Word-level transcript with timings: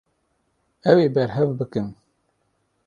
Ew 0.89 0.97
ê 1.05 1.07
berhev 1.15 1.49
bikin. 1.59 1.87